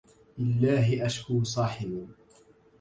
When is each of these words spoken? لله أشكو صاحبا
لله 0.37 1.05
أشكو 1.05 1.43
صاحبا 1.43 2.07